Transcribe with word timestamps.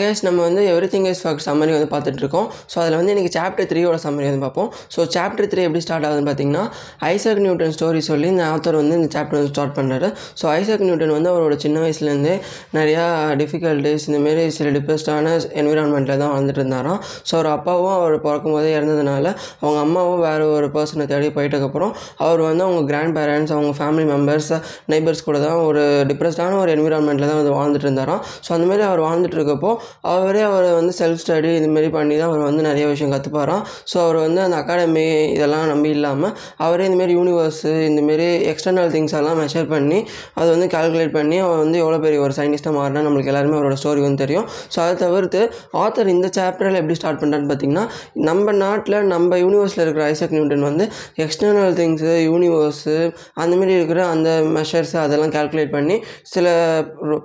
Case 0.00 0.20
நம்ம 0.26 0.38
வந்து 0.46 0.62
every 0.70 0.86
thing 0.92 1.04
is 1.10 1.20
fuck 1.24 1.42
summary 1.44 1.72
வந்து 1.74 1.88
பார்த்துட்ருக்கோம் 1.92 2.46
ஸோ 2.72 2.76
அதில் 2.82 2.96
வந்து 2.98 3.12
இன்றைக்கி 3.12 3.30
சாப்டர் 3.36 3.66
த்ரீயோட 3.70 3.98
சம்மரி 4.04 4.26
வந்து 4.28 4.40
பார்ப்போம். 4.44 4.70
ஸோ 4.94 5.00
சாப்டர் 5.14 5.46
த்ரீ 5.52 5.60
எப்படி 5.66 5.82
ஸ்டார்ட் 5.84 6.06
ஆகுதுன்னு 6.06 6.28
பார்த்தீங்கன்னா 6.28 6.64
ஐசக் 7.10 7.40
நியூட்டன் 7.44 7.74
ஸ்டோரி 7.76 8.00
சொல்லி 8.08 8.28
இந்த 8.34 8.44
ஆத்தர் 8.54 8.78
வந்து 8.80 8.94
இந்த 9.00 9.08
சாப்டர் 9.16 9.38
வந்து 9.38 9.50
ஸ்டார்ட் 9.52 9.74
பண்ணுறாரு 9.76 10.08
ஸோ 10.40 10.46
ஐசக் 10.56 10.82
நியூட்டன் 10.86 11.12
வந்து 11.16 11.30
அவரோட 11.32 11.56
சின்ன 11.64 11.76
வயசுலேருந்தே 11.84 12.34
நிறையா 12.78 13.04
டிஃபிகல்ட்டிஸ் 13.42 14.06
இந்தமாரி 14.08 14.46
சில 14.58 14.72
டிப்ரெஸ்டான 14.78 15.34
என்விரான்மெண்ட்டில் 15.62 16.20
தான் 16.22 16.32
வாழ்ந்துட்டு 16.34 16.62
இருந்தாராம். 16.62 16.98
ஸோ 17.28 17.32
அவர் 17.38 17.50
அப்பாவும் 17.56 17.94
அவர் 17.98 18.16
பிறக்கும் 18.26 18.56
போதே 18.56 18.72
இறந்ததுனால 18.78 19.24
அவங்க 19.62 19.78
அம்மாவும் 19.86 20.20
வேறு 20.26 20.50
ஒரு 20.56 20.68
பர்சனை 20.76 21.06
தேடி 21.14 21.30
போயிட்டதுக்கப்புறம் 21.38 21.94
அவர் 22.26 22.44
வந்து 22.48 22.64
அவங்க 22.68 22.82
கிராண்ட் 22.90 23.16
பேரண்ட்ஸ் 23.20 23.54
அவங்க 23.58 23.72
ஃபேமிலி 23.80 24.08
மெம்பர்ஸ் 24.12 24.52
நெய்பர்ஸ் 24.94 25.24
கூட 25.30 25.38
தான் 25.46 25.62
ஒரு 25.68 25.84
டிப்ரெஸ்டான 26.12 26.58
ஒரு 26.64 26.72
என்விரான்மெண்ட்டில் 26.76 27.30
தான் 27.30 27.40
வந்து 27.42 27.56
வாழ்ந்துட்டு 27.60 27.88
இருந்தாராம். 27.90 28.22
ஸோ 28.46 28.52
அந்தமாரி 28.58 28.84
அவர் 28.90 29.06
வாழ்ந்துட்டு 29.08 29.38
இருக்கப்போ 29.40 29.72
அவரே 30.14 30.42
அவரை 30.42 30.70
வந்து 30.72 30.92
செல்ஃப் 31.00 31.22
ஸ்டடி 31.22 31.50
இதுமாரி 31.60 31.90
பண்ணி 31.96 32.14
தான் 32.20 32.30
அவர் 32.30 32.42
வந்து 32.48 32.62
நிறைய 32.68 32.84
விஷயம் 32.92 33.12
கற்றுப்பாராம் 33.14 33.62
ஸோ 33.92 33.96
அவர் 34.04 34.18
வந்து 34.26 34.40
அந்த 34.46 34.56
அகாடமி 34.62 35.04
இதெல்லாம் 35.36 35.66
நம்பி 35.72 35.90
இல்லாமல் 35.96 36.32
அவரே 36.66 36.86
இந்தமாரி 36.90 37.14
யூனிவர்ஸு 37.18 37.72
இந்தமாரி 37.90 38.28
எக்ஸ்டர்னல் 38.52 38.90
திங்ஸ் 38.94 39.16
எல்லாம் 39.20 39.38
மெஷர் 39.42 39.68
பண்ணி 39.74 39.98
அதை 40.38 40.48
வந்து 40.54 40.68
கால்குலேட் 40.76 41.14
பண்ணி 41.18 41.38
அவர் 41.46 41.60
வந்து 41.64 41.78
எவ்வளோ 41.84 41.98
பெரிய 42.04 42.20
ஒரு 42.26 42.34
சயின்டிஸ்ட்டாக 42.38 42.76
மாறினா 42.78 43.02
நம்மளுக்கு 43.06 43.32
எல்லாருமே 43.32 43.56
அவரோட 43.58 43.76
ஸ்டோரி 43.82 44.00
வந்து 44.06 44.22
தெரியும். 44.24 44.46
ஸோ 44.74 44.78
அதை 44.84 44.94
தவிர்த்து 45.04 45.40
ஆத்தர் 45.82 46.12
இந்த 46.14 46.28
சாப்டரில் 46.36 46.78
எப்படி 46.80 46.96
ஸ்டார்ட் 47.00 47.20
பண்ணுறான்னு 47.22 47.48
பார்த்தீங்கன்னா 47.50 47.84
நம்ம 48.28 48.52
நாட்டில் 48.62 48.98
நம்ம 49.12 49.38
யூனிவர்ஸில் 49.44 49.82
இருக்கிற 49.84 50.04
ஐசக் 50.12 50.34
நியூட்டன் 50.36 50.66
வந்து 50.68 50.84
எக்ஸ்டர்னல் 51.24 51.74
திங்ஸு 51.80 52.12
யூனிவர்ஸு 52.30 52.96
அந்தமாரி 53.42 53.72
இருக்கிற 53.78 54.00
அந்த 54.06 54.28
மெஷர்ஸ் 54.56 54.94
அதெல்லாம் 55.04 55.34
கால்குலேட் 55.36 55.72
பண்ணி 55.76 55.96
சில 56.34 56.46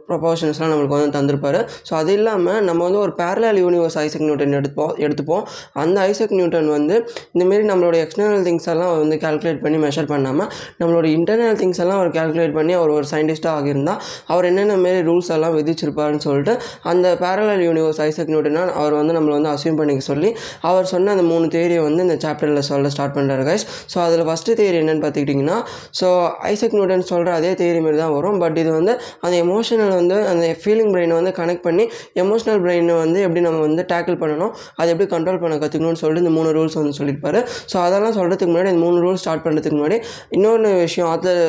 ப்ரொபோஷன்ஸ்லாம் 0.09 0.71
நம்மளுக்கு 0.71 0.97
வந்து 0.97 1.15
தந்திருப்பாரு. 1.17 1.59
ஸோ 1.87 1.93
அது 1.93 2.11
இல்லாமல் 2.17 2.40
நம்ம 2.67 2.79
வந்து 2.83 2.99
ஒரு 2.99 3.13
பேரலல் 3.17 3.59
யூனிவர்ஸ் 3.63 3.97
ஐசக் 4.03 4.25
நியூட்டன் 4.25 4.55
எடுப்போம் 4.59 4.93
எடுத்துப்போம். 5.05 5.43
அந்த 5.73 5.97
ஐசக் 6.01 6.33
நியூட்டன் 6.37 6.67
வந்து 6.67 6.95
இந்தமாரி 7.33 7.63
நம்மளோட 7.71 7.95
எக்ஸ்டர்னல் 8.03 8.45
திங்ஸ் 8.47 8.67
எல்லாம் 8.73 8.97
வந்து 8.99 9.15
கால்குலேட் 9.15 9.61
பண்ணி 9.63 9.77
மெஷர் 9.77 10.07
பண்ணாமல் 10.07 10.49
நம்மளோட 10.79 11.05
இன்டர்னல் 11.17 11.57
திங்ஸ் 11.61 11.81
எல்லாம் 11.83 11.99
அவர் 11.99 12.11
கால்குலேட் 12.17 12.53
பண்ணி 12.53 12.73
அவர் 12.73 12.89
ஒரு 12.89 13.05
சயின்டிஸ்ட்டாக 13.11 13.53
ஆகியிருந்தால் 13.59 13.99
அவர் 14.27 14.45
என்னென்ன 14.45 14.77
மாரி 14.77 15.01
ரூல்ஸ் 15.09 15.31
எல்லாம் 15.37 15.55
விதிச்சிருப்பாருன்னு 15.57 16.23
சொல்லிட்டு 16.27 16.55
அந்த 16.83 17.17
பேரலல் 17.23 17.63
யூனிவர்ஸ் 17.67 18.01
ஐசக் 18.07 18.31
நியூட்டனா 18.33 18.63
அவர் 18.73 18.93
வந்து 18.93 19.13
நம்மளை 19.13 19.35
வந்து 19.39 19.49
அசியூம் 19.49 19.75
பண்ணிக்க 19.75 19.99
சொல்லி 19.99 20.35
அவர் 20.61 20.85
சொன்ன 20.85 21.11
அந்த 21.11 21.23
மூணு 21.23 21.47
தேரியை 21.47 21.81
வந்து 21.81 22.03
இந்த 22.03 22.17
சாப்டரில் 22.27 22.59
சொல்ல 22.59 22.89
ஸ்டார்ட் 22.89 23.15
பண்ணுறாரு 23.17 23.45
கைஸ் 23.49 23.65
ஸோ 23.93 23.99
அதில் 24.05 24.25
ஃபஸ்ட்டு 24.29 24.57
தேரி 24.61 24.77
என்னென்னு 24.81 25.03
பார்த்துக்கிட்டிங்கன்னா 25.05 25.57
ஸோ 26.01 26.07
ஐசக் 26.51 26.75
நியூட்டன் 26.77 27.07
சொல்கிற 27.11 27.33
அதே 27.33 27.53
தேரி 27.53 27.81
மாரி 27.81 27.97
தான் 27.97 28.13
வரும். 28.13 28.39
பட் 28.41 28.57
இது 28.57 28.71
வந்து 28.71 28.93
அந்த 29.21 29.35
எமோஷனல் 29.43 29.93
வந்து 29.95 30.27
அந்த 30.27 30.55
ஃபீலிங் 30.63 30.91
பிரெயினை 30.93 31.15
வந்து 31.19 31.31
கனெக்ட் 31.39 31.63
பண்ணி 31.67 31.83
எமோஷனல் 32.31 32.61
பிரெயினை 32.65 32.97
வந்து 33.03 33.21
எப்படி 33.27 33.43
நம்ம 33.47 33.61
வந்து 33.67 33.85
டேக்கிள் 33.93 34.19
பண்ணணும் 34.23 34.51
அதை 34.79 34.89
எப்படி 34.95 35.09
கண்ட்ரோல் 35.13 35.41
பண்ண 35.43 35.55
கற்றுக்கணும்னு 35.63 36.01
சொல்லிட்டு 36.03 36.25
இந்த 36.25 36.35
மூணு 36.39 36.49
ரூல்ஸ் 36.57 36.77
வந்து 36.81 36.97
சொல்லியிருப்பாரு. 36.99 37.39
ஸோ 37.71 37.77
அதெல்லாம் 37.85 38.15
சொல்கிறதுக்கு 38.17 38.51
முன்னாடி 38.51 38.71
இந்த 38.73 38.83
மூணு 38.87 38.99
ரூல் 39.05 39.19
ஸ்டார்ட் 39.23 39.43
பண்ணுறதுக்கு 39.45 39.77
முன்னாடி 39.79 39.97
இன்னொன்று 40.37 40.71
விஷயம் 40.85 41.09
author 41.13 41.41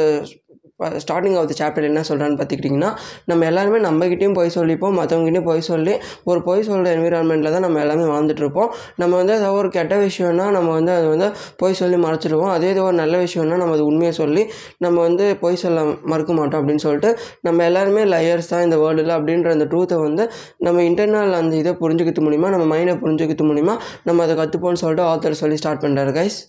starting 1.03 1.37
of 1.37 1.49
the 1.53 1.57
chapter 1.63 1.85
என்ன 1.85 2.05
சொல்கிறான்னு 2.09 2.39
பார்த்துக்கிட்டிங்கன்னா 2.39 2.91
நம்ம 3.27 3.47
எல்லாருமே 3.47 3.79
நம்மகிட்டயும் 3.89 4.33
பொய் 4.33 4.53
சொல்லிப்போம் 4.55 4.97
மற்றவங்ககிட்டையும் 5.01 5.49
பொய் 5.51 5.61
சொல்லி 5.61 5.95
ஒரு 6.25 6.43
பொய் 6.43 6.63
சொல்கிற 6.63 6.95
என்விரான்மெண்ட்டில் 6.97 7.51
தான் 7.51 7.61
நம்ம 7.61 7.81
எல்லாமே 7.81 8.05
வாழ்ந்துட்டுருப்போம். 8.05 8.71
நம்ம 8.97 9.17
வந்து 9.17 9.33
ஏதாவது 9.33 9.59
ஒரு 9.59 9.69
கெட்ட 9.69 9.97
விஷயம்னா 9.97 10.51
நம்ம 10.51 10.71
வந்து 10.73 10.93
அது 10.93 11.09
வந்து 11.09 11.29
பொய் 11.57 11.73
சொல்லி 11.73 11.97
மறைச்சிடுவோம் 11.97 12.53
அதே 12.53 12.71
இது 12.71 12.83
ஒரு 12.83 12.93
நல்ல 12.93 13.17
விஷயம்னா 13.17 13.57
நம்ம 13.57 13.73
அது 13.73 13.85
உண்மையை 13.85 14.13
சொல்லி 14.13 14.43
நம்ம 14.79 15.01
வந்து 15.01 15.37
பொய் 15.37 15.57
சொல்ல 15.57 15.83
மறுக்க 16.05 16.33
மாட்டோம் 16.33 16.61
அப்படின்னு 16.61 16.77
சொல்லிட்டு 16.77 17.11
நம்ம 17.41 17.65
எல்லாருமே 17.65 18.05
லயர்ஸ் 18.05 18.49
தான் 18.49 18.63
இந்த 18.63 18.77
வேர்ல்டில் 18.77 19.15
அப்படின்ற 19.19 19.51
அந்த 19.51 19.65
ட்ரூத்தை 19.65 19.99
வந்து 20.01 20.31
நம்ம 20.59 20.83
இன்டர்னல் 20.83 21.33
அந்த 21.33 21.57
இதை 21.57 21.73
புரிஞ்சுக்கிறது 21.73 22.27
மூலிமா 22.29 22.51
நம்ம 22.51 22.77
மைண்டை 22.77 22.97
புரிஞ்சுக்கிறது 22.97 23.51
மூலிமா 23.53 23.77
நம்ம 24.05 24.23
அதை 24.23 24.37
கற்றுப்போம்னு 24.37 24.75
சொல்லிட்டு 24.75 25.05
ஆத்தர் 25.05 25.41
சொல்லி 25.43 25.57
ஸ்டார்ட் 25.57 25.85
பண்ணுறாரு 25.85 26.13
கைஸ் 26.13 26.41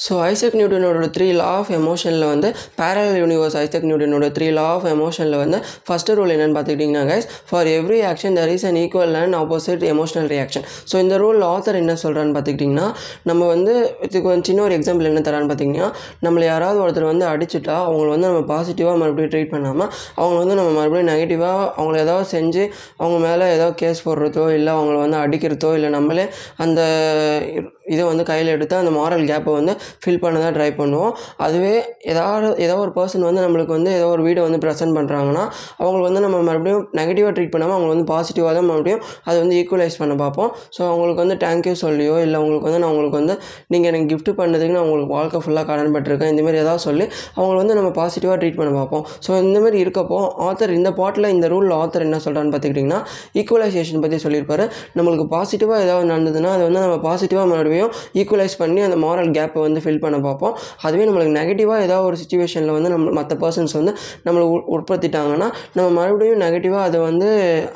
ஸோ 0.00 0.12
ஐசக் 0.24 0.56
நியூட்டனோட 0.56 1.08
த்ரீ 1.14 1.26
லா 1.34 1.48
ஆஃப் 1.54 1.70
எமோஷனில் 1.76 2.26
வந்து 2.26 2.48
பேரல் 2.78 3.14
யூனிவர்ஸ் 3.20 3.56
ஐசக் 3.60 3.86
நியூட்டனோட 3.88 4.26
த்ரீ 4.36 4.48
லா 4.52 4.64
ஆஃப் 4.70 4.86
எமோஷனில் 4.92 5.36
வந்து 5.36 5.58
ஃபஸ்ட்டு 5.86 6.16
ரூல் 6.18 6.32
என்னென்னு 6.34 6.56
பார்த்துக்கிட்டிங்கன்னா 6.56 7.04
guys 7.10 7.26
for 7.48 7.68
every 7.74 8.00
action 8.10 8.36
there 8.38 8.52
is 8.54 8.64
an 8.64 8.78
equal 8.82 9.16
and 9.20 9.38
opposite 9.40 9.84
emotional 9.90 10.28
reaction 10.28 10.66
so 10.90 10.96
இந்த 11.00 11.16
ரூல் 11.18 11.42
ஆத்தர் 11.50 11.78
என்ன 11.80 11.96
சொல்கிறான்னு 12.02 12.34
பார்த்துக்கிட்டிங்கன்னா 12.36 12.86
நம்ம 13.24 13.42
வந்து 13.46 13.74
இதுக்கு 14.06 14.26
வந்து 14.28 14.46
சின்ன 14.50 14.62
ஒரு 14.62 14.76
எக்ஸாம்பிள் 14.78 15.10
என்ன 15.10 15.22
தரான்னு 15.26 15.50
பார்த்தீங்கன்னா 15.50 15.88
நம்மளை 16.22 16.46
யாராவது 16.46 16.80
ஒருத்தர் 16.84 17.10
வந்து 17.10 17.26
அடிச்சுட்டா 17.30 17.76
அவங்கள 17.86 18.08
வந்து 18.08 18.28
நம்ம 18.28 18.42
பாசிட்டிவாக 18.50 18.96
மறுபடியும் 18.96 19.32
ட்ரீட் 19.34 19.52
பண்ணாமல் 19.52 19.90
அவங்கள 20.16 20.38
வந்து 20.42 20.58
நம்ம 20.60 20.72
மறுபடியும் 20.76 21.10
நெகட்டிவாக 21.10 21.68
அவங்கள 21.76 21.98
ஏதாவது 22.00 22.28
செஞ்சு 22.32 22.64
அவங்க 22.98 23.18
மேலே 23.26 23.44
ஏதாவது 23.52 23.76
கேஸ் 23.76 24.04
போடுறதோ 24.06 24.46
இல்லை 24.50 24.72
அவங்கள 24.74 24.98
வந்து 24.98 25.18
அடிக்கிறதோ 25.20 25.72
இல்லை 25.78 25.90
நம்மளே 25.90 26.26
அந்த 26.58 26.80
இதை 27.94 28.02
வந்து 28.10 28.24
கையில் 28.30 28.50
எடுத்து 28.54 28.74
அந்த 28.80 28.92
மாரல் 28.98 29.24
கேப்பை 29.30 29.54
வந்து 29.58 29.72
ஃபில் 30.02 30.20
பண்ண 30.24 30.36
தான் 30.44 30.54
ட்ரை 30.56 30.70
பண்ணுவோம். 30.80 31.12
அதுவே 31.46 31.74
ஏதாவது 32.12 32.48
ஏதோ 32.66 32.76
ஒரு 32.84 32.92
பர்சன் 32.98 33.26
வந்து 33.28 33.42
நம்மளுக்கு 33.46 33.74
வந்து 33.78 33.90
ஏதோ 33.98 34.06
ஒரு 34.14 34.22
வீடை 34.26 34.42
வந்து 34.46 34.60
ப்ரெசென்ட் 34.64 34.94
பண்ணுறாங்கன்னா 34.98 35.44
அவங்களுக்கு 35.82 36.08
வந்து 36.08 36.22
நம்ம 36.26 36.38
மறுபடியும் 36.48 36.84
நெகட்டிவாக 36.98 37.32
ட்ரீட் 37.36 37.52
பண்ணாமல் 37.54 37.76
அவங்க 37.76 37.90
வந்து 37.94 38.06
பாசிட்டிவாக 38.12 38.52
தான் 38.58 38.68
மறுபடியும் 38.70 39.02
அதை 39.28 39.36
வந்து 39.42 39.56
ஈக்குவலைஸ் 39.60 39.98
பண்ண 40.02 40.14
பார்ப்போம். 40.22 40.50
ஸோ 40.76 40.80
அவங்களுக்கு 40.92 41.22
வந்து 41.24 41.36
தேங்க்யூ 41.44 41.74
சொல்லியோ 41.84 42.16
இல்லை 42.24 42.36
அவங்களுக்கு 42.40 42.68
வந்து 42.68 42.80
நான் 42.82 42.92
உங்களுக்கு 42.94 43.18
வந்து 43.20 43.34
நீங்கள் 43.74 43.90
எனக்கு 43.92 44.08
கிஃப்ட் 44.12 44.32
பண்ணதுக்கு 44.40 44.74
நான் 44.76 44.86
உங்களுக்கு 44.86 45.12
வாழ்க்கை 45.18 45.40
ஃபுல்லாக 45.44 45.66
கடன் 45.70 45.92
பட்டிருக்கேன் 45.96 46.32
இந்தமாரி 46.34 46.60
ஏதாவது 46.64 46.82
சொல்லி 46.88 47.06
அவங்கள 47.38 47.56
வந்து 47.62 47.76
நம்ம 47.78 47.90
பாசிட்டிவாக 48.00 48.36
ட்ரீட் 48.42 48.58
பண்ண 48.60 48.70
பார்ப்போம். 48.78 49.04
ஸோ 49.26 49.30
இந்தமாரி 49.44 49.78
இருக்கப்போ 49.84 50.18
ஆத்தர் 50.48 50.74
இந்த 50.78 50.92
பாட்டில் 51.00 51.30
இந்த 51.36 51.48
ரூலில் 51.54 51.76
ஆத்தர் 51.80 52.06
என்ன 52.08 52.20
சொல்கிறான்னு 52.26 52.52
பார்த்துக்கிட்டிங்கன்னா 52.54 53.00
ஈக்குவலைசேஷன் 53.40 54.02
பற்றி 54.04 54.18
சொல்லியிருப்பாரு. 54.26 54.66
நம்மளுக்கு 54.98 55.26
பாசிட்டிவாக 55.36 55.86
ஏதாவது 55.86 56.06
நடந்ததுன்னா 56.12 56.52
அதை 56.56 56.64
வந்து 56.68 56.82
நம்ம 56.86 56.96
பாசிட்டிவாக 57.08 57.46
மறுபடியும் 57.52 57.78
ஈக்குவலைஸ் 58.14 58.56
பண்ணி 58.58 58.80
அந்த 58.80 58.96
மாரல் 58.98 59.30
கேப்பை 59.30 59.60
வந்து 59.60 59.80
ஃபில் 59.80 60.00
பண்ண 60.00 60.16
பார்ப்போம். 60.20 60.54
அதுவே 60.82 61.04
நம்மளுக்கு 61.04 61.34
நெகட்டிவாக 61.36 61.80
ஏதாவது 61.80 62.06
ஒரு 62.06 62.16
சுச்சுவேஷனில் 62.16 62.72
வந்து 62.72 62.88
நம்ம 62.88 63.10
மற்ற 63.12 63.34
பர்சன்ஸ் 63.36 63.74
வந்து 63.76 63.92
நம்மளை 64.26 64.44
உ- 64.50 64.64
உட்படுத்திட்டாங்கன்னா 64.74 65.48
நம்ம 65.74 65.88
மறுபடியும் 65.98 66.40
நெகட்டிவாக 66.40 66.82
அதை 66.82 67.00
வந்து 67.00 67.28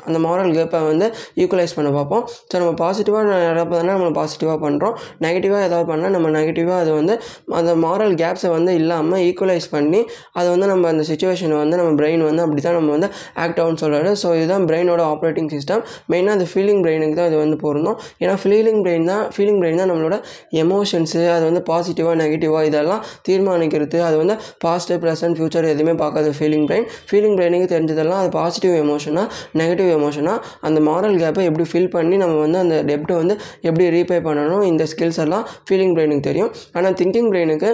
அந்த 0.05 0.19
மாரல் 0.19 0.51
கேப்பை 0.53 0.81
வந்து 0.85 1.07
ஈக்குவலைஸ் 1.37 1.75
பண்ண 1.75 1.89
பார்ப்போம். 1.91 2.23
ஸோ 2.49 2.55
நம்ம 2.57 2.73
பாசிட்டிவாக 2.81 3.23
நடப்பதுனா 3.49 3.93
நம்ம 3.95 4.11
பாசிட்டிவாக 4.15 4.59
பண்ணுறோம் 4.61 4.95
நெகட்டிவாக 5.21 5.67
ஏதாவது 5.67 5.87
பண்ணால் 5.91 6.15
நம்ம 6.15 6.29
நெகட்டிவாக 6.31 6.79
அதை 6.79 6.93
வந்து 6.93 7.13
அந்த 7.55 7.73
மாரல் 7.83 8.15
கேப்ஸை 8.15 8.49
வந்து 8.51 8.71
இல்லாமல் 8.75 9.21
ஈக்குவலைஸ் 9.25 9.67
பண்ணி 9.71 10.01
அதை 10.33 10.47
வந்து 10.49 10.67
நம்ம 10.67 10.87
அந்த 10.87 11.03
சுச்சுவேஷனை 11.09 11.57
வந்து 11.57 11.77
நம்ம 11.77 11.93
பிரெயின் 11.95 12.23
வந்து 12.23 12.41
அப்படி 12.41 12.61
தான் 12.61 12.73
நம்ம 12.73 12.91
வந்து 12.91 13.09
ஆக்ட் 13.43 13.59
ஆகும்னு 13.59 13.81
சொல்கிறாரு 13.81 14.11
ஸோ 14.21 14.29
இதுதான் 14.37 14.65
பிரெயினோட 14.67 15.01
ஆப்ரேட்டிங் 15.11 15.49
சிஸ்டம் 15.53 15.81
மெயினாக 16.11 16.35
அந்த 16.37 16.47
ஃபீலிங் 16.51 16.81
பிரெயினுக்கு 16.83 17.15
தான் 17.15 17.27
இது 17.27 17.37
வந்து 17.37 17.57
பொருந்தும். 17.57 17.83
ஏன்னா 18.19 18.35
ஃபீலிங் 18.41 18.81
பிரெயின் 18.85 19.05
தான் 19.05 19.23
ஃபீலிங் 19.29 19.59
பிரெயின் 19.61 19.79
தான் 19.79 19.91
நம்மளோட 19.95 20.19
எமோஷன்ஸு 20.63 21.23
அது 21.35 21.43
வந்து 21.49 21.63
பாசிட்டிவாக 21.71 22.15
நெகட்டிவாக 22.23 22.69
இதெல்லாம் 22.71 23.03
தீர்மானிக்கிறது 23.29 23.99
அது 24.07 24.15
வந்து 24.21 24.37
பாஸ்ட்டு 24.65 24.99
ப்ரெசன்ட் 25.03 25.37
ஃப்யூச்சர் 25.39 25.69
எதுவுமே 25.73 25.93
பார்க்காது 26.03 26.29
ஃபீலிங் 26.37 26.65
பிரெயின் 26.69 26.87
ஃபீலிங் 27.09 27.35
பிரெயினுக்கு 27.39 27.67
தெரிஞ்சதெல்லாம் 27.73 28.21
அது 28.23 28.29
பாசிட்டிவ் 28.39 28.75
எமோஷனாக 28.83 29.27
நெகட்டிவ் 29.61 29.89
எமோஷனாக 29.97 30.37
அந்த 30.67 30.79
மாரல் 30.87 31.17
கேப்பை 31.21 31.43
எப்படி 31.49 31.65
ஃபில் 31.71 31.89
பண்ணி 31.95 32.15
நம்ம 32.23 32.35
வந்து 32.43 32.59
அந்த 32.63 32.75
டெப்ட்டை 32.89 33.15
வந்து 33.21 33.35
எப்படி 33.67 33.85
ரீபே 33.95 34.17
பண்ணணும் 34.27 34.63
இந்த 34.71 34.83
ஸ்கில்ஸ் 34.91 35.19
எல்லாம் 35.23 35.45
ஃபீலிங் 35.67 35.93
பிரெயினுக்கு 35.97 36.25
தெரியும். 36.29 36.51
ஆனால் 36.77 36.95
திங்கிங் 37.01 37.29
பிரெயினுக்கு 37.33 37.69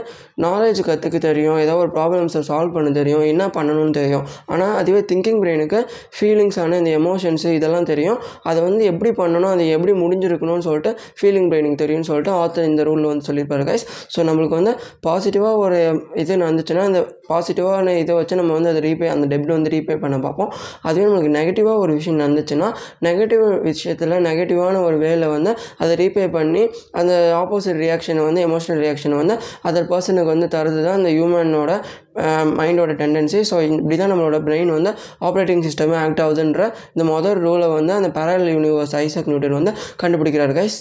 நாலேஜ் 0.46 0.82
கற்றுக்க 0.90 1.18
தெரியும் 1.28 1.58
ஏதோ 1.64 1.76
ஒரு 1.84 1.92
ப்ராப்ளம்ஸை 1.98 2.42
சால்வ் 2.50 2.74
பண்ண 2.76 2.92
தெரியும் 3.00 3.26
என்ன 3.32 3.44
பண்ணணும்னு 3.58 3.96
தெரியும். 4.00 4.26
ஆனால் 4.54 4.74
அதுவே 4.82 5.02
திங்கிங் 5.12 5.40
பிரெயினுக்கு 5.44 5.80
ஃபீலிங்ஸான 6.18 6.78
இந்த 6.82 6.92
எமோஷன்ஸு 7.02 7.50
இதெல்லாம் 7.60 7.88
தெரியும். 7.92 8.20
அதை 8.50 8.60
வந்து 8.68 8.84
எப்படி 8.92 9.12
பண்ணணும் 9.22 9.52
அது 9.56 9.66
எப்படி 9.78 9.96
முடிஞ்சிருக்கணும்னு 10.04 10.66
சொல்லிட்டு 10.68 10.94
ஃபீலிங் 11.20 11.50
பிரெயினுக்கு 11.52 11.82
அப்படின்னு 12.02 12.10
சொல்லிட்டு 12.10 12.32
ஆத்தர் 12.42 12.68
இந்த 12.70 12.82
ரூலில் 12.84 13.10
வந்து 13.12 13.26
சொல்லியிருப்பாரு 13.28 13.64
கைஸ் 13.70 13.84
ஸோ 14.14 14.20
நம்மளுக்கு 14.24 14.56
வந்து 14.60 14.74
பாசிட்டிவாக 15.08 15.64
ஒரு 15.64 15.78
இது 16.16 16.38
நடந்துச்சுன்னா 16.44 16.84
அந்த 16.90 17.00
பாசிட்டிவான 17.30 17.94
இதை 17.98 18.14
வச்சு 18.16 18.36
நம்ம 18.36 18.54
வந்து 18.54 18.70
அதை 18.70 18.82
ரீபே 18.82 19.08
அந்த 19.08 19.26
டெப்ட் 19.28 19.54
வந்து 19.56 19.70
ரீபே 19.70 19.96
பண்ண 19.96 20.16
பார்ப்போம். 20.20 20.50
அதுவே 20.84 21.06
நம்மளுக்கு 21.06 21.34
நெகட்டிவாக 21.38 21.84
ஒரு 21.84 21.92
விஷயம் 21.94 22.20
நடந்துச்சுன்னா 22.20 22.70
நெகட்டிவ் 23.02 23.46
விஷயத்தில் 23.62 24.16
நெகட்டிவான 24.28 24.82
ஒரு 24.84 24.98
வேலை 24.98 25.28
வந்து 25.28 25.52
அதை 25.78 25.94
ரீபே 25.96 26.26
பண்ணி 26.30 26.64
அந்த 26.92 27.14
ஆப்போசிட் 27.42 27.82
ரியாக்ஷனை 27.84 28.24
வந்து 28.26 28.44
எமோஷனல் 28.48 28.82
ரியாக்ஷனை 28.86 29.18
வந்து 29.18 29.38
அதர் 29.64 29.90
பர்சனுக்கு 29.92 30.32
வந்து 30.34 30.48
தருது 30.48 30.82
தான் 30.84 31.00
அந்த 31.00 31.10
ஹியூமனோட 31.10 31.72
மைண்டோட 32.60 32.94
டெண்டன்சி 32.94 33.42
ஸோ 33.50 33.58
இப்படி 33.70 33.98
தான் 33.98 34.12
நம்மளோட 34.14 34.40
பிரெயின் 34.44 34.72
வந்து 34.72 34.94
ஆப்ரேட்டிங் 35.22 35.66
சிஸ்டமே 35.68 35.98
ஆக்ட் 35.98 36.22
ஆகுதுன்ற 36.22 36.64
இந்த 36.96 37.06
மொதல் 37.14 37.40
ரூலை 37.46 37.70
வந்து 37.72 37.94
அந்த 37.94 38.12
பேரல் 38.12 38.50
யூனிவர்ஸ் 38.54 38.96
ஐசக் 39.02 39.30
நியூட்டன் 39.32 39.60
வந்து 39.60 39.74
கண்டுபிடிக்கிறார் 40.04 40.56
கைஸ் 40.58 40.80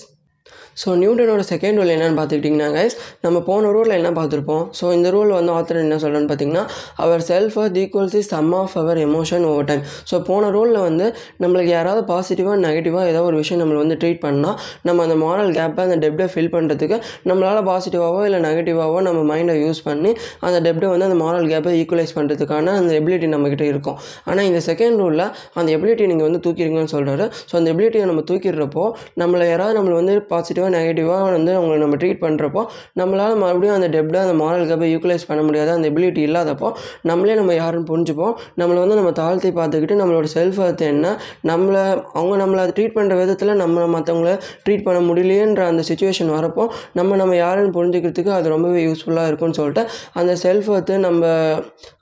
ஸோ 0.82 0.88
நியூட்டனோட 1.02 1.42
செகண்ட் 1.52 1.78
ரூல் 1.80 1.92
என்னென்னு 1.94 2.18
பார்த்துக்கிட்டிங்கன்னா 2.20 2.68
கைஸ் 2.76 2.96
நம்ம 3.24 3.40
போன 3.48 3.70
ரூலில் 3.76 3.96
என்ன 3.98 4.10
பார்த்துருப்போம்? 4.18 4.64
ஸோ 4.78 4.84
இந்த 4.96 5.08
ரூல் 5.16 5.32
வந்து 5.38 5.52
ஆத்தர் 5.56 5.80
என்ன 5.84 5.98
சொல்கிறேன்னு 6.04 6.30
பார்த்தீங்கன்னா 6.30 6.64
our 7.04 7.22
self 7.30 7.56
worth 7.62 7.78
equals 7.82 8.16
is 8.20 8.30
sum 8.34 8.52
of 8.60 8.74
our 8.82 9.00
emotion 9.06 9.44
over 9.50 9.68
time 9.70 9.82
so 10.10 10.18
போன 10.28 10.50
ரூலில் 10.56 10.80
வந்து 10.88 11.06
நம்மளுக்கு 11.42 11.72
யாராவது 11.76 12.02
பாசிட்டிவாக 12.12 12.56
நெகட்டிவாக 12.66 13.04
ஏதோ 13.12 13.22
ஒரு 13.30 13.36
விஷயம் 13.42 13.60
நம்மளை 13.62 13.80
வந்து 13.84 13.98
ட்ரீட் 14.02 14.22
பண்ணால் 14.26 14.56
நம்ம 14.88 15.02
அந்த 15.06 15.16
மாரல் 15.24 15.52
கேப்பை 15.58 15.84
அந்த 15.88 15.98
டெப்டை 16.04 16.28
ஃபில் 16.34 16.52
பண்ணுறதுக்கு 16.54 16.96
நம்மளால் 17.30 17.62
பாசிட்டிவாகவோ 17.70 18.22
இல்லை 18.28 18.40
நெகட்டிவாகவோ 18.46 19.00
நம்ம 19.08 19.20
மைண்டை 19.32 19.56
யூஸ் 19.64 19.82
பண்ணி 19.88 20.12
அந்த 20.46 20.56
டெப்டை 20.66 20.88
வந்து 20.94 21.08
அந்த 21.08 21.18
மாரல் 21.24 21.48
கேப்பை 21.52 21.74
ஈக்குவலைஸ் 21.82 22.14
பண்ணுறதுக்கான 22.18 22.74
அந்த 22.80 22.92
எபிலிட்டி 23.00 23.28
நம்மக்கிட்ட 23.34 23.66
இருக்கும். 23.72 23.98
ஆனால் 24.30 24.46
இந்த 24.50 24.62
செகண்ட் 24.70 24.98
ரூலில் 25.02 25.24
அந்த 25.58 25.68
எபிலிட்டி 25.76 26.06
நீங்கள் 26.12 26.26
வந்து 26.28 26.40
தூக்கிடுங்கன்னு 26.46 26.92
சொல்கிறாரு 26.96 27.26
ஸோ 27.50 27.54
அந்த 27.60 27.68
எபிலிட்டியை 27.74 28.06
நம்ம 28.10 28.24
தூக்கிடுறப்போ 28.30 28.84
நம்மளை 29.22 29.46
யாராவது 29.52 29.76
நம்மளை 29.78 29.96
வந்து 30.00 30.16
பாசிட்டிவாக 30.32 30.69
நெகட்டிவாக 30.76 31.24
வந்து 31.36 31.52
அவங்களை 31.58 31.78
நம்ம 31.84 31.96
ட்ரீட் 32.02 32.20
பண்ணுறப்போ 32.24 32.62
நம்மளால் 33.00 33.36
மறுபடியும் 33.42 33.76
அந்த 33.78 33.88
டெப்டை 33.96 34.20
அந்த 34.24 34.34
மாரல் 34.42 34.68
கப்பை 34.70 34.88
யூட்டிலைஸ் 34.94 35.26
பண்ண 35.30 35.40
முடியாத. 35.48 35.70
அந்த 35.78 35.86
எபிலிட்டி 35.92 36.22
இல்லாதப்போ 36.28 36.68
நம்மளே 37.10 37.34
நம்ம 37.40 37.54
யாருன்னு 37.60 37.88
புரிஞ்சுப்போம். 37.92 38.34
நம்மளை 38.60 38.78
வந்து 38.84 38.98
நம்ம 39.00 39.12
தாழ்த்தி 39.20 39.50
பார்த்துக்கிட்டு 39.58 39.98
நம்மளோட 40.02 40.28
செல்ஃப் 40.36 40.60
ஒர்த் 40.64 40.84
என்ன 40.92 41.14
நம்மளை 41.50 41.82
அவங்க 42.18 42.34
நம்மளை 42.42 42.60
அதை 42.64 42.74
ட்ரீட் 42.78 42.96
பண்ணுற 42.98 43.16
விதத்தில் 43.22 43.54
நம்ம 43.62 43.86
மற்றவங்கள 43.94 44.32
ட்ரீட் 44.64 44.84
பண்ண 44.86 45.00
முடியலையேன்ற 45.08 45.62
அந்த 45.72 45.82
சுச்சுவேஷன் 45.90 46.32
வரப்போ 46.36 46.64
நம்ம 46.98 47.16
நம்ம 47.22 47.34
யாருன்னு 47.36 47.74
புரிஞ்சுக்கிறதுக்கு 47.78 48.32
அது 48.38 48.54
ரொம்பவே 48.54 48.80
யூஸ்ஃபுல்லாக 48.86 49.30
இருக்கும்னு 49.30 49.58
சொல்லிட்டு 49.60 49.82
அந்த 50.20 50.32
செல்ஃப் 50.44 50.68
அர்த்து 50.76 50.94
நம்ம 51.06 51.22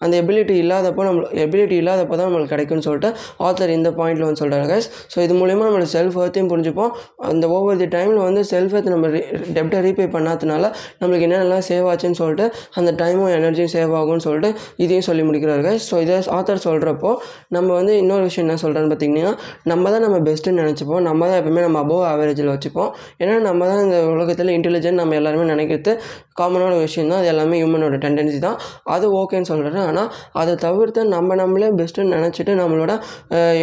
அந்த 0.05 0.15
எபிலிட்டி 0.23 0.55
இல்லாதப்போ 0.63 1.03
நம்ம 1.09 1.23
எபிலிட்டி 1.45 1.77
இல்லாதப்போ 1.83 2.15
தான் 2.19 2.27
நம்மளுக்கு 2.29 2.53
கிடைக்கும்னு 2.55 2.85
சொல்லிட்டு 2.87 3.11
ஆத்தர் 3.47 3.73
இந்த 3.77 3.91
பாயிண்டில் 3.99 4.27
வந்து 4.27 4.41
சொல்கிறாங்க 4.43 4.67
கைஸ் 4.73 4.89
ஸோ 5.13 5.19
இது 5.27 5.35
மூலிமா 5.41 5.65
நம்மளோட 5.67 5.89
செல்ஃப் 5.95 6.17
ஒர்த்தையும் 6.21 6.51
புரிஞ்சுப்போம். 6.53 6.93
அந்த 7.31 7.45
ஓவர் 7.49 7.77
தி 7.77 7.87
டைமில் 7.87 8.21
வந்து 8.27 8.43
செல்ஃப் 8.45 8.58
செல்ஃபை 8.59 8.85
நம்ம 8.95 9.09
டெப்டை 9.57 9.81
ரீபே 9.89 10.09
பண்ணாதனால 10.17 10.65
நம்மளுக்கு 11.01 11.27
என்னென்னலாம் 11.29 11.67
சேவ் 11.71 11.89
ஆச்சுன்னு 11.93 12.21
சொல்லிட்டு 12.23 12.47
அந்த 12.79 12.91
டைமும் 13.03 13.33
எனர்ஜியும் 13.39 13.73
சேவ் 13.77 13.93
ஆகும்னு 14.01 14.25
சொல்லிட்டு 14.29 14.51
இதையும் 14.85 15.07
சொல்லி 15.09 15.23
முடிக்கிறார்கள் 15.29 15.77
ஸோ 15.89 15.95
இதை 16.05 16.15
ஆத்தர் 16.37 16.65
சொல்கிறப்போ 16.67 17.11
நம்ம 17.57 17.69
வந்து 17.79 17.93
இன்னொரு 18.03 18.25
விஷயம் 18.29 18.45
என்ன 18.47 18.57
சொல்கிறேன்னு 18.63 18.91
பார்த்தீங்கன்னா 18.93 19.33
நம்ம 19.71 19.91
தான் 19.95 20.05
நம்ம 20.05 20.19
பெஸ்ட்டுன்னு 20.29 20.63
நினச்சிப்போம். 20.63 21.03
நம்ம 21.09 21.21
தான் 21.31 21.39
எப்பவுமே 21.41 21.63
நம்ம 21.67 21.79
அபோவ் 21.85 22.05
ஆவரேஜில் 22.13 22.51
வச்சுப்போம். 22.53 22.91
ஏன்னா 23.23 23.35
நம்ம 23.49 23.67
தான் 23.71 23.83
இந்த 23.87 23.99
உலகத்தில் 24.15 24.53
இன்டெலிஜென்ட் 24.57 25.01
நம்ம 25.03 25.17
எல்லாருமே 25.21 25.45
நினைக்கிறது 25.53 25.93
காமனான 26.41 26.73
விஷயம் 26.87 27.11
தான். 27.11 27.21
அது 27.23 27.31
எல்லாமே 27.35 27.59
ஹியூமனோட 27.61 27.99
டெண்டன்சி 28.05 28.41
தான். 28.47 28.59
அது 28.97 29.07
ஓகேன்னு 29.21 29.51
சொல்கிறேன் 29.53 29.87
ஆனால் 29.91 30.11
அதை 30.43 30.55
தவிர்த்து 30.67 31.05
நம்ம 31.15 31.37
நம்மளே 31.43 31.71
பெஸ்ட்டுன்னு 31.81 32.17
நினச்சிட்டு 32.19 32.55
நம்மளோட 32.63 32.95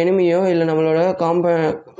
எனிமையோ 0.02 0.40
இல்லை 0.52 0.66
நம்மளோட 0.72 1.02
காம்ப 1.24 1.54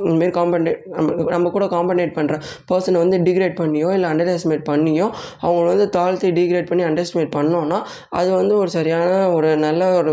இதுமாரி 0.04 0.32
காம்பன்டேட் 0.38 0.80
நம்ம 0.96 1.26
நம்ம 1.34 1.50
கூட 1.56 1.66
காம்பன்டேட் 1.74 2.14
பண்ணுற 2.18 2.34
பர்சனை 2.70 2.98
வந்து 3.02 3.18
டிகிரேட் 3.28 3.56
பண்ணியோ 3.60 3.90
இல்லை 3.96 4.08
அண்டர் 4.12 4.30
எஸ்டிமேட் 4.34 4.66
பண்ணியோ 4.70 5.06
அவங்கள 5.44 5.66
வந்து 5.72 5.86
தாழ்த்தி 5.96 6.30
டிகிரேட் 6.38 6.68
பண்ணி 6.70 6.84
அண்டர் 6.88 7.04
எஸ்டிமேட் 7.06 7.32
பண்ணோன்னா 7.38 7.78
அது 8.18 8.28
வந்து 8.40 8.54
ஒரு 8.62 8.70
சரியான 8.76 9.12
ஒரு 9.36 9.50
நல்ல 9.66 9.82
ஒரு 10.00 10.12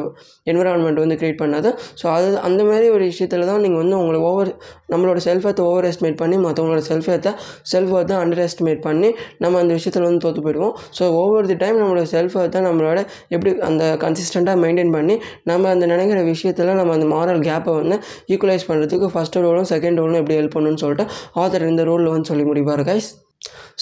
என்விரான்மெண்ட் 0.52 1.02
வந்து 1.04 1.18
க்ரியேட் 1.20 1.42
பண்ணாது. 1.42 1.70
ஸோ 2.00 2.06
அது 2.16 2.28
அந்த 2.48 2.62
மாதிரி 2.70 2.88
ஒரு 2.96 3.04
விஷயத்தில் 3.12 3.46
தான் 3.52 3.62
நீங்கள் 3.66 3.82
வந்து 3.84 3.96
உங்களை 4.02 4.20
ஓவர் 4.30 4.52
நம்மளோட 4.94 5.20
செல்ஃப் 5.28 5.46
ஒர்த்தை 5.48 5.66
ஓவர் 5.70 5.86
எஸ்டிமேட் 5.90 6.18
பண்ணி 6.22 6.38
மற்றவங்களோட 6.46 6.82
செல்ஃப் 6.90 7.08
ஒர்த்தை 7.14 7.32
செல்ஃப் 7.72 7.94
ஒர்த்தை 7.98 8.16
அண்டர் 8.24 8.42
எஸ்டிமேட் 8.46 8.82
பண்ணி 8.88 9.10
நம்ம 9.44 9.60
அந்த 9.64 9.74
விஷயத்தில் 9.80 10.06
வந்து 10.08 10.22
தோற்று 10.26 10.44
போயிடுவோம். 10.46 10.74
ஸோ 10.98 11.04
ஓவர் 11.22 11.48
தி 11.52 11.58
டைம் 11.64 11.78
நம்மளோட 11.82 12.06
செல்ஃப் 12.16 12.36
ஒர்த்தை 12.42 12.62
நம்மளோட 12.68 13.00
எப்படி 13.36 13.54
அந்த 13.70 13.84
கன்சிஸ்டண்ட்டாக 14.04 14.58
மெயின்டைன் 14.64 14.94
பண்ணி 14.98 15.16
நம்ம 15.52 15.70
அந்த 15.76 15.86
நினைக்கிற 15.94 16.20
விஷயத்தில் 16.32 16.74
நம்ம 16.80 16.94
அந்த 16.98 17.08
மாரல் 17.16 17.42
கேப்பை 17.50 17.74
வந்து 17.82 17.98
ஈக்குவலைஸ் 18.34 18.68
பண்ணுறதுக்கு 18.70 19.10
ஃபஸ்ட் 19.16 19.40
ரோலும் 19.46 19.70
செகண்ட் 19.74 20.00
ரூலும் 20.00 20.22
எப்படி 20.22 20.38
ஹெல்ப் 20.38 20.56
பண்ணணும்னு 20.58 20.84
சொல்லிட்டு 20.86 21.08
ஆத்தர் 21.36 21.70
இந்த 21.70 21.84
ரோலில் 21.84 22.14
வந்து 22.14 22.32
சொல்லி 22.32 22.46
முடிப்பார் 22.46 22.84
guys 22.86 23.10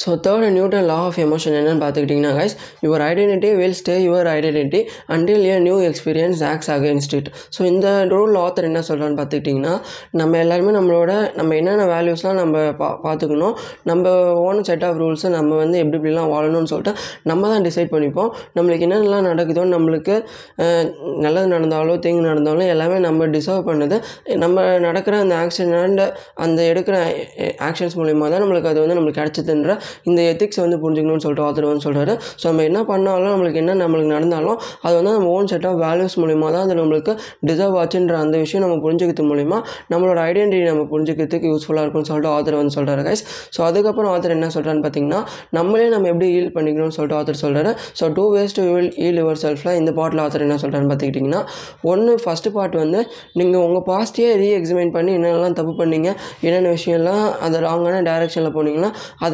so 0.02 0.10
third 0.26 0.54
Newton 0.54 0.86
law 0.86 0.98
of 0.98 1.18
emotion 1.20 1.56
என்னென்னு 1.58 1.82
பார்த்துக்கிட்டிங்கன்னா 1.84 2.34
guys 2.38 2.56
your 2.84 3.02
identity 3.02 3.56
will 3.56 3.74
stay 3.74 3.96
your 4.04 4.28
identity 4.28 4.80
until 5.08 5.46
a 5.46 5.60
new 5.60 5.78
experience 5.82 6.44
acts 6.44 6.70
against 6.70 7.14
it 7.14 7.30
so 7.58 7.62
இந்த 7.64 8.06
ரூல் 8.06 8.36
ஆத்தர் 8.38 8.64
என்ன 8.64 8.84
சொல்கிறான்னு 8.90 9.18
பார்த்துக்கிட்டிங்கன்னா 9.18 9.74
நம்ம 10.12 10.38
எல்லாருமே 10.38 10.72
நம்மளோட 10.72 11.12
நம்ம 11.36 11.56
என்னென்ன 11.56 11.86
வேல்யூஸ்லாம் 11.86 12.34
நம்ம 12.34 12.72
பா 12.72 12.90
பார்த்துக்கணும் 13.04 13.56
நம்ம 13.84 14.14
ஓன் 14.40 14.64
செட் 14.64 14.84
ஆஃப் 14.84 14.98
ரூல்ஸை 14.98 15.30
நம்ம 15.30 15.56
வந்து 15.56 15.78
எப்படி 15.78 16.00
இப்படிலாம் 16.02 16.32
வாழணும்னு 16.34 16.66
சொல்லிட்டு 16.66 16.94
நம்ம 17.24 17.48
தான் 17.48 17.62
டிசைட் 17.62 17.92
பண்ணிப்போம். 17.92 18.32
நம்மளுக்கு 18.56 18.86
என்னென்னலாம் 18.88 19.28
நடக்குதோ 19.28 19.64
நம்மளுக்கு 19.66 20.16
நல்லது 21.18 21.48
நடந்தாலோ 21.48 22.00
தீங்கு 22.00 22.22
நடந்தாலும் 22.22 22.68
எல்லாமே 22.68 23.00
நம்ம 23.00 23.28
டிசர்வ் 23.28 23.68
பண்ணது 23.70 23.98
நம்ம 24.38 24.78
நடக்கிற 24.80 25.18
அந்த 25.20 25.36
ஆக்ஷன் 25.36 25.74
அண்ட் 25.82 26.04
அந்த 26.36 26.62
எடுக்கிற 26.64 26.96
ஆக்ஷன்ஸ் 27.70 27.98
மூலிமா 27.98 28.30
தான் 28.30 28.42
நம்மளுக்கு 28.42 28.68
அது 28.68 28.80
வந்து 28.80 28.96
நம்மளுக்கு 28.96 29.24
கிடச்சிதுன்ற 29.54 29.74
இந்த 30.10 30.20
எத்திக்ஸ் 30.32 30.60
வந்து 30.62 30.78
புரிஞ்சுக்கணும்னு 30.82 31.24
சொல்லிட்டு 31.26 31.46
ஆத்தர் 31.46 31.68
வந்து 31.70 31.84
சொல்கிறாரு 31.86 32.14
ஸோ 32.34 32.46
நம்ம 32.46 32.64
என்ன 32.70 32.80
பண்ணாலும் 32.84 33.32
நம்மளுக்கு 33.32 33.60
என்ன 33.64 33.76
நம்மளுக்கு 33.82 34.12
நடந்தாலும் 34.14 34.58
அது 34.84 34.94
வந்து 34.98 35.12
நம்ம 35.12 35.30
ஓன் 35.36 35.50
செட் 35.52 35.68
ஆஃப் 35.70 35.80
வேல்யூஸ் 35.84 36.18
மூலிமா 36.22 36.48
தான் 36.52 36.64
அது 36.64 36.76
நம்மளுக்கு 36.76 37.14
டிசர்வ் 37.50 37.78
ஆச்சுன்ற 37.82 38.16
அந்த 38.22 38.38
விஷயம் 38.38 38.64
நம்ம 38.66 38.78
புரிஞ்சுக்கிறது 38.86 39.26
மூலிமா 39.30 39.58
நம்மளோட 39.94 40.20
ஐடென்டிட்டி 40.26 40.68
நம்ம 40.70 40.86
புரிஞ்சுக்கிறதுக்கு 40.92 41.50
யூஸ்ஃபுல்லாக 41.52 41.86
இருக்கும்னு 41.86 42.10
சொல்லிட்டு 42.12 42.32
ஆத்தர் 42.34 42.60
வந்து 42.60 42.76
சொல்கிறாரு 42.78 43.04
கைஸ் 43.08 43.24
ஸோ 43.56 43.62
அதுக்கப்புறம் 43.68 44.12
ஆத்தர் 44.12 44.36
என்ன 44.38 44.50
சொல்கிறான்னு 44.56 44.84
பார்த்தீங்கன்னா 44.86 45.22
நம்மளே 45.52 45.88
நம்ம 45.90 46.10
எப்படி 46.12 46.30
ஹீல் 46.34 46.52
பண்ணிக்கணும்னு 46.56 46.96
சொல்லிட்டு 46.98 47.18
ஆத்தர் 47.20 47.42
சொல்கிறாரு 47.44 47.74
so 48.00 48.12
two 48.14 48.26
ways 48.36 48.56
to 48.58 48.66
will 48.70 48.92
heal 49.00 49.20
your 49.22 49.42
செல்ஃபில் 49.42 49.76
இந்த 49.76 49.94
பாட்டில் 49.94 50.24
ஆத்தர் 50.26 50.46
என்ன 50.48 50.58
சொல்கிறான்னு 50.62 50.90
பார்த்துக்கிட்டிங்கன்னா 50.92 51.42
ஒன்று 51.86 52.14
ஃபஸ்ட்டு 52.24 52.52
பார்ட் 52.52 52.78
வந்து 52.78 53.00
நீங்கள் 53.36 53.62
உங்கள் 53.62 53.86
பாஸ்ட்டையே 53.88 54.32
ரீ 54.42 54.50
எக்ஸாமின் 54.54 54.94
பண்ணி 54.94 55.12
என்னென்னலாம் 55.18 55.58
தப்பு 55.60 55.76
பண்ணீங்க 55.78 56.10
என்னென்ன 56.42 56.72
விஷயம்லாம் 56.76 57.26
அந்த 57.46 57.58
ராங்கான 57.62 58.02
டைரெக்ஷனில் 58.08 58.54
போனீங்கன்னா 58.56 58.90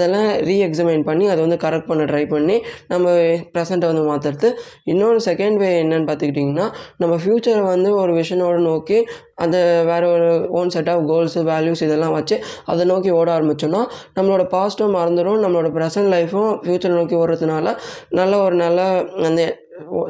அதெல்லாம் 0.07 0.29
ரீ 0.43 0.55
எக்ஸாமின் 0.63 1.03
பண்ணி 1.03 1.25
அதை 1.27 1.39
வந்து 1.39 1.57
கரெக்ட் 1.63 1.87
பண்ண 1.87 2.03
ட்ரை 2.05 2.21
பண்ணி 2.27 2.55
நம்ம 2.87 3.07
ப்ரெசண்ட்டை 3.53 3.87
வந்து 3.89 4.03
மாற்றுறது 4.07 4.49
இன்னொரு 4.85 5.19
செகண்ட் 5.25 5.57
வே 5.57 5.69
என்னன்னு 5.79 6.07
பார்த்துக்கிட்டிங்கன்னா 6.09 6.67
நம்ம 6.97 7.13
ஃப்யூச்சரை 7.15 7.63
வந்து 7.65 7.89
ஒரு 7.95 8.13
விஷனோட 8.13 8.57
நோக்கி 8.67 8.99
அந்த 9.35 9.57
வேறு 9.85 10.05
ஒரு 10.11 10.29
own 10.57 10.71
set 10.71 10.89
of 10.89 11.03
goals 11.09 11.41
values 11.49 11.83
இதெல்லாம் 11.83 12.15
வச்சு 12.15 12.37
அதை 12.65 12.85
நோக்கி 12.85 13.11
ஓட 13.11 13.29
ஆரம்பித்தோன்னா 13.33 13.81
நம்மளோட 14.15 14.45
பாஸ்ட்டும் 14.53 14.95
மறந்துடும் 14.95 15.43
நம்மளோட 15.43 15.71
ப்ரெசன்ட் 15.73 16.11
லைஃப்பும் 16.13 16.51
ஃப்யூச்சர் 16.63 16.97
நோக்கி 16.97 17.17
ஓடுறதுனால 17.17 17.73
நல்ல 18.11 18.33
ஒரு 18.39 18.57
நல்ல 18.57 18.81
அந்த 19.27 19.43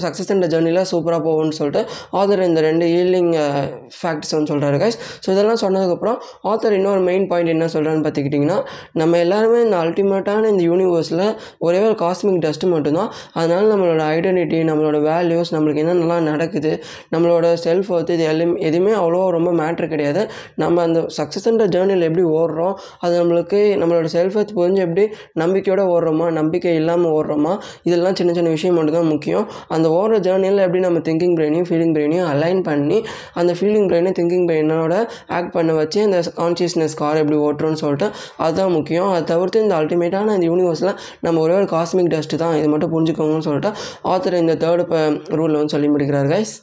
சக்ஸஸ் 0.03 0.31
இந்த 0.35 0.47
ஜேர்னியில் 0.53 0.81
சூப்பராக 0.91 1.21
போகும்னு 1.27 1.55
சொல்லிட்டு 1.59 1.81
ஆத்தர் 2.19 2.43
இந்த 2.47 2.61
ரெண்டு 2.67 2.85
ஈல்டிங் 2.97 3.31
ஃபேக்ட்ஸ் 3.97 4.33
வந்து 4.35 4.49
சொல்கிறாரு 4.51 4.77
கைஸ் 4.83 4.97
ஸோ 5.23 5.27
இதெல்லாம் 5.33 5.61
சொன்னதுக்கப்புறம் 5.63 6.17
ஆத்தர் 6.51 6.75
இன்னொரு 6.77 7.01
மெயின் 7.09 7.25
பாயிண்ட் 7.31 7.51
என்ன 7.53 7.67
சொல்கிறான்னு 7.75 8.03
பார்த்துக்கிட்டிங்கன்னா 8.05 8.57
நம்ம 9.01 9.17
எல்லாருமே 9.25 9.59
இந்த 9.65 9.77
அல்டிமேட்டான 9.83 10.49
இந்த 10.53 10.63
யூனிவர்ஸில் 10.69 11.23
ஒரே 11.65 11.79
ஒரு 11.87 11.95
காஸ்மிக் 12.03 12.41
டஸ்ட்டு 12.45 12.71
மட்டும்தான். 12.73 13.09
அதனால் 13.39 13.67
நம்மளோட 13.73 14.01
ஐடென்டிட்டி 14.15 14.59
நம்மளோட 14.69 14.97
வேல்யூஸ் 15.09 15.51
நம்மளுக்கு 15.55 15.83
என்னென்னலாம் 15.83 16.27
நடக்குது 16.31 16.71
நம்மளோட 17.13 17.45
செல்ஃப் 17.65 17.89
ஒர்த்து 17.95 18.15
இது 18.17 18.25
எல்லாம் 18.31 18.55
எதுவுமே 18.67 18.93
அவ்வளோ 19.01 19.21
ரொம்ப 19.37 19.49
மேட்ரு 19.61 19.87
கிடையாது. 19.93 20.21
நம்ம 20.63 20.81
அந்த 20.87 20.99
சக்ஸஸ்ன்ற 21.19 21.67
ஜேர்னியில் 21.75 22.07
எப்படி 22.09 22.25
ஓடுறோம் 22.39 22.75
அது 23.05 23.13
நம்மளுக்கு 23.21 23.59
நம்மளோட 23.81 24.07
செல்ஃப் 24.17 24.37
ஒர்த் 24.39 24.55
புரிஞ்சு 24.59 24.81
எப்படி 24.85 25.05
நம்பிக்கையோடு 25.43 25.85
ஓடுறோமா 25.95 26.27
நம்பிக்கை 26.39 26.73
இல்லாமல் 26.81 27.13
ஓடுறோமா 27.17 27.53
இதெல்லாம் 27.89 28.17
சின்ன 28.21 28.33
சின்ன 28.37 28.49
விஷயம் 28.55 28.77
மட்டும்தான் 28.79 29.11
முக்கியம். 29.13 29.45
அந்த 29.67 29.87
ஓடுற 29.99 30.19
ஜேர்னியில் 30.27 30.63
எப்படி 30.65 30.81
நம்ம 30.87 30.99
திங்கிங் 31.07 31.35
பிரெயினையும் 31.37 31.67
ஃபீலிங் 31.69 31.93
பிரெயினையும் 31.97 32.29
அலைன் 32.33 32.61
பண்ணி 32.61 32.99
அந்த 33.33 33.53
ஃபீலிங் 33.59 33.87
பிரெயினை 33.91 34.13
திங்கிங் 34.19 34.45
பிரெயினோட 34.49 34.95
ஆக்ட் 35.37 35.51
பண்ண 35.51 35.73
வச்சு 35.73 36.01
அந்த 36.01 36.19
கான்ஷியஸ்னஸ் 36.41 36.97
கார் 37.03 37.21
எப்படி 37.23 37.39
ஓட்டுறோன்னு 37.47 37.81
சொல்லிட்டு 37.83 38.09
அதுதான் 38.37 38.71
முக்கியம். 38.71 39.09
அதை 39.09 39.23
தவிர்த்து 39.33 39.63
இந்த 39.65 39.75
அல்டிமேட்டான 39.81 40.35
இந்த 40.37 40.47
யூனிவர்ஸில் 40.51 40.93
நம்ம 41.21 41.41
ஒரே 41.41 41.53
ஒரு 41.53 41.69
காஸ்மிக் 41.75 42.13
டஸ்ட்டு 42.15 42.41
தான். 42.45 42.55
இது 42.55 42.69
மட்டும் 42.75 42.93
புரிஞ்சுக்கோங்கன்னு 42.95 43.47
சொல்லிட்டு 43.49 43.73
ஆத்தர் 44.13 44.41
இந்த 44.43 44.55
தேர்டு 44.65 44.85
ரூலில் 45.39 45.59
வந்து 45.61 45.75
சொல்லி 45.77 45.89
முடிக்கிறார் 45.95 46.31
கைஸ் 46.35 46.55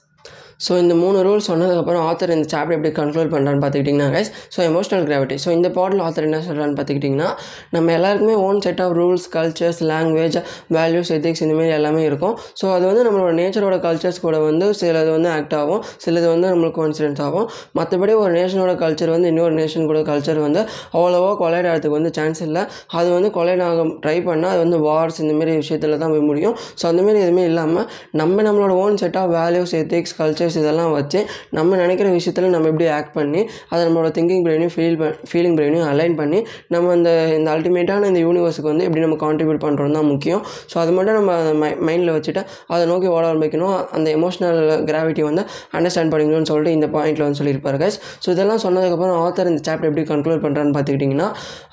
ஸோ 0.66 0.72
இந்த 0.82 0.94
மூணு 1.02 1.18
ரூல் 1.28 1.44
சொன்னதுக்கப்புறம் 1.48 2.04
ஆத்தர் 2.08 2.34
இந்த 2.36 2.48
சாப்டர் 2.54 2.76
எப்படி 2.76 2.92
கண்ட்ரோல் 3.00 3.30
பண்ணுறான்னு 3.34 3.62
பார்த்துக்கிட்டிங்கன்னா 3.64 4.10
guys 4.14 4.32
so 4.54 4.60
emotional 4.70 5.06
gravity 5.08 5.38
so 5.44 5.50
இந்த 5.58 5.68
பாட்டில் 5.78 6.02
ஆத்தர் 6.06 6.28
என்ன 6.28 6.40
சொல்கிறான்னு 6.48 6.76
பார்த்துக்கிட்டிங்கன்னா 6.78 7.30
நம்ம 7.76 7.92
எல்லாருக்குமே 7.98 8.36
own 8.46 8.60
set 8.66 8.82
of 8.84 8.94
rules 9.00 9.26
cultures 9.36 9.80
language 9.92 10.38
values 10.76 11.10
ethics 11.16 11.42
இந்தமாரி 11.46 11.72
எல்லாமே 11.78 12.02
இருக்கும். 12.08 12.34
ஸோ 12.60 12.64
அது 12.76 12.84
வந்து 12.90 13.02
நம்மளோட 13.06 13.32
நேச்சரோட 13.40 13.76
கல்ச்சர்ஸ் 13.86 14.20
கூட 14.24 14.36
வந்து 14.48 14.66
சிலது 14.80 15.10
வந்து 15.16 15.30
ஆக்ட் 15.36 15.56
ஆகும் 15.60 15.82
சிலது 16.04 16.26
வந்து 16.34 16.46
நம்மளுக்கு 16.52 16.78
கான்சிடென்ஸ் 16.80 17.22
ஆகும். 17.26 17.46
மற்றபடி 17.78 18.12
ஒரு 18.22 18.32
நேஷனோட 18.38 18.72
கல்ச்சர் 18.82 19.12
வந்து 19.16 19.28
இன்னொரு 19.32 19.54
நேஷன் 19.60 19.86
கூட 19.90 20.00
கல்ச்சர் 20.10 20.40
வந்து 20.46 20.60
அவ்வளோவா 20.96 21.30
கொலைட் 21.42 21.68
ஆகிறதுக்கு 21.70 21.96
வந்து 21.98 22.12
சான்ஸ் 22.18 22.42
இல்லை. 22.46 22.62
அது 22.98 23.08
வந்து 23.16 23.30
கொலைட் 23.38 23.64
ஆக 23.68 23.84
ட்ரை 24.04 24.16
பண்ணால் 24.28 24.52
அது 24.54 24.60
வந்து 24.64 24.78
வார்ஸ் 24.88 25.20
இந்தமாரி 25.24 25.54
விஷயத்தில் 25.62 25.98
தான் 26.02 26.12
போய் 26.14 26.26
முடியும். 26.30 26.56
ஸோ 26.80 26.84
அந்தமாரி 26.90 27.18
எதுவுமே 27.24 27.44
இல்லாமல் 27.50 27.86
நம்ம 28.22 28.42
நம்மளோட 28.48 28.72
own 28.84 28.98
set 29.02 29.18
of 29.22 29.32
values 29.38 29.74
ethics 29.82 30.14
cultures 30.20 30.53
factors 30.54 30.60
இதெல்லாம் 30.62 30.92
வச்சு 30.96 31.20
நம்ம 31.56 31.76
நினைக்கிற 31.82 32.08
விஷயத்தில் 32.16 32.52
நம்ம 32.54 32.68
எப்படி 32.72 32.86
ஆக்ட் 32.96 33.14
பண்ணி 33.18 33.40
அதை 33.70 33.80
நம்மளோட 33.86 34.08
திங்கிங் 34.16 34.42
பிரெயினையும் 34.46 34.74
ஃபீல் 34.74 34.96
ஃபீலிங் 35.30 35.56
பிரெயினையும் 35.58 35.88
அலைன் 35.92 36.14
பண்ணி 36.20 36.38
நம்ம 36.74 36.92
அந்த 36.96 37.10
இந்த 37.38 37.48
அல்டிமேட்டான 37.54 38.08
இந்த 38.10 38.20
யூனிவர்ஸுக்கு 38.26 38.68
வந்து 38.72 38.84
எப்படி 38.88 39.02
நம்ம 39.06 39.18
கான்ட்ரிபியூட் 39.24 39.60
பண்ணுறோம் 39.66 39.96
தான் 39.98 40.08
முக்கியம். 40.12 40.42
ஸோ 40.70 40.76
அது 40.82 40.92
மட்டும் 40.96 41.16
நம்ம 41.18 41.32
மை 41.62 41.70
மைண்டில் 41.88 42.12
வச்சுட்டு 42.16 42.42
அதை 42.74 42.82
நோக்கி 42.92 43.08
ஓட 43.14 43.24
ஆரம்பிக்கணும். 43.32 43.76
அந்த 43.96 44.08
எமோஷனல் 44.18 44.60
கிராவிட்டி 44.90 45.24
வந்து 45.28 45.42
அண்டர்ஸ்டாண்ட் 45.78 46.12
பண்ணிக்கணும்னு 46.14 46.50
சொல்லிட்டு 46.52 46.76
இந்த 46.78 46.88
பாயிண்ட்டில் 46.96 47.26
வந்து 47.26 47.40
சொல்லியிருப்பார் 47.40 47.78
கைஸ் 47.82 47.98
ஸோ 48.24 48.28
இதெல்லாம் 48.34 48.62
சொன்னதுக்கப்புறம் 48.66 49.18
ஆத்தர் 49.24 49.50
இந்த 49.52 49.62
சாப்டர் 49.68 49.88
எப்படி 49.90 50.04
கன்க்ளூட் 50.12 50.42
பண்ணுறான்னு 50.44 50.74
பார்த்துக்கிட்டிங்கன்னா 50.76 51.28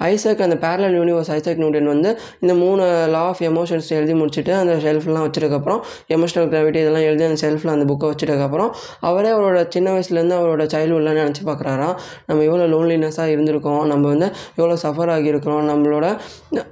ஐசக் 0.09 0.43
அந்த 0.47 0.57
பேரலல் 0.65 0.97
யூனிவர்ஸ் 0.99 1.31
ஐசக் 1.37 1.61
நியூட்டன் 1.63 1.91
வந்து 1.93 2.09
இந்த 2.43 2.53
மூணு 2.63 2.83
லா 3.15 3.23
ஆஃப் 3.31 3.43
எமோஷன்ஸ் 3.51 3.89
எழுதி 3.99 4.15
முடிச்சுட்டு 4.21 4.53
அந்த 4.61 4.73
ஷெல்ஃப்லாம் 4.85 5.25
வச்சதுக்கப்புறம் 5.27 5.81
எமோஷனல் 6.15 6.49
கிராவிட்டி 6.53 6.79
இதெல்லாம் 6.83 7.07
எழுதி 7.09 7.23
அந்த 7.29 7.39
ஷெல்ஃபில் 7.43 7.73
அந்த 7.73 7.85
புக்கை 7.91 8.07
வச்சதுக்கப்புறம் 8.11 8.60
அவரே 9.09 9.29
அவரோட 9.35 9.59
சின்ன 9.75 9.87
வயசுலேருந்து 9.95 10.37
அவரோட 10.39 10.65
சைல்டுஹுட்லாம் 10.73 11.19
நினச்சி 11.21 11.43
பார்க்குறாராம் 11.49 11.95
நம்ம 12.27 12.43
எவ்வளோ 12.49 12.67
லோன்லினஸ்ஸாக 12.73 13.33
இருந்திருக்கோம். 13.35 13.81
நம்ம 13.91 14.03
வந்து 14.13 14.27
எவ்வளோ 14.59 14.77
சஃபர் 14.85 15.13
ஆகியிருக்கிறோம். 15.15 15.63
நம்மளோட 15.71 16.05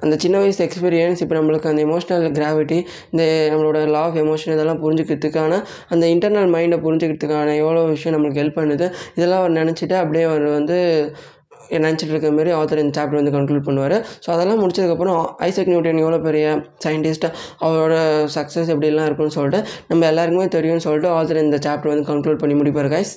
அந்த 0.04 0.16
சின்ன 0.26 0.36
வயசு 0.44 0.62
எக்ஸ்பீரியன்ஸ் 0.68 1.22
இப்போ 1.26 1.36
நம்மளுக்கு 1.40 1.72
அந்த 1.74 1.82
எமோஷனல் 1.88 2.28
கிராவிட்டி 2.40 2.80
இந்த 3.14 3.24
நம்மளோட 3.52 3.80
லா 3.96 4.04
ஆஃப் 4.08 4.20
எமோஷன் 4.26 4.56
இதெல்லாம் 4.58 4.82
புரிஞ்சுக்கிறதுக்கான 4.86 5.54
அந்த 5.94 6.06
இன்டர்னல் 6.14 6.54
மைண்டை 6.56 6.80
புரிஞ்சுக்கிறதுக்கான 6.86 7.56
எவ்வளோ 7.64 7.84
விஷயம் 7.96 8.16
நம்மளுக்கு 8.16 8.42
ஹெல்ப் 8.44 8.60
பண்ணுது 8.62 8.88
இதெல்லாம் 9.18 9.42
அவர் 9.44 9.58
நினச்சிட்டு 9.62 9.98
அப்படியே 10.04 10.26
அவர் 10.30 10.46
வந்து 10.58 10.78
நினச்சிட்டு 11.78 12.14
இருக்க 12.14 12.32
மாதிரி 12.38 12.54
ஆத்தர் 12.60 12.84
இந்த 12.84 12.94
சாப்டர் 13.00 13.20
வந்து 13.22 13.36
கன்க்ளூட் 13.38 13.68
பண்ணுவார். 13.70 13.98
ஸோ 14.26 14.30
அதெல்லாம் 14.36 14.62
முடிச்சதுக்கப்புறம் 14.64 15.22
ஐசக் 15.50 15.72
நியூட்டன் 15.74 16.04
எவ்வளோ 16.04 16.20
பெரிய 16.28 16.46
சயின்டிஸ்ட்டு 16.86 17.32
அவரோட 17.66 17.96
சக்ஸஸ் 18.38 18.72
எப்படிலாம் 18.76 19.10
இருக்குன்னு 19.10 19.38
சொல்லிட்டு 19.40 19.62
நம்ம 19.92 20.08
எல்லாருக்குமே 20.12 20.48
தெரியும்னு 20.58 20.86
சொல்லிட்டு 20.88 21.12
ஆத்தர் 21.18 21.46
இந்த 21.48 21.60
சாப்டர் 21.68 21.94
வந்து 21.94 22.08
கன்க்ளூட் 22.12 22.44
பண்ணி 22.44 22.58
முடிப்பார் 22.62 22.94
கைஸ் 22.96 23.14